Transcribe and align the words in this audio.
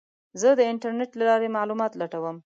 زه 0.41 0.49
د 0.59 0.61
انټرنیټ 0.71 1.11
له 1.19 1.23
لارې 1.29 1.53
معلومات 1.57 1.91
لټوم. 2.01 2.37